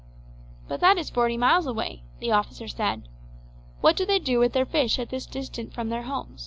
"But 0.67 0.79
that 0.79 0.97
is 0.97 1.11
forty 1.11 1.37
miles 1.37 1.67
away," 1.67 2.01
the 2.21 2.31
officer 2.31 2.67
said. 2.67 3.07
"What 3.81 3.95
do 3.95 4.03
they 4.03 4.17
do 4.17 4.39
with 4.39 4.53
their 4.53 4.65
fish 4.65 4.97
at 4.97 5.09
this 5.11 5.27
distance 5.27 5.75
from 5.75 5.89
their 5.89 6.01
home?" 6.01 6.37